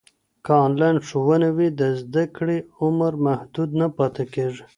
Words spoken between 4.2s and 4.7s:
کېږي.